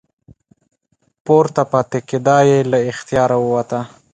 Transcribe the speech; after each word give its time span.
پورته 1.25 1.63
پاتې 1.71 1.99
کیدا 2.09 2.37
یې 2.49 2.59
له 2.71 2.79
اختیاره 2.91 3.37
ووته. 3.41 3.79